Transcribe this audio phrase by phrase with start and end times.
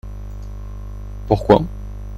[1.27, 1.61] Pourquoi?